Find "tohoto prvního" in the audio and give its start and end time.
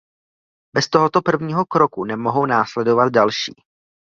0.89-1.65